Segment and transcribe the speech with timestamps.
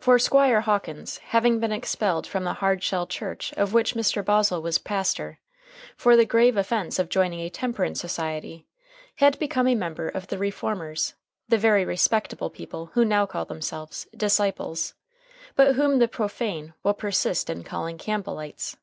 [0.00, 4.20] For Squire Hawkins, having been expelled from the "Hardshell" church of which Mr.
[4.20, 5.38] Bosaw was pastor,
[5.96, 8.66] for the grave offense of joining a temperance society,
[9.18, 11.14] had become a member of the "Reformers,"
[11.48, 14.94] the very respectable people who now call themselves "Disciples,"
[15.54, 18.74] but whom the profane will persist in calling "Campbellites."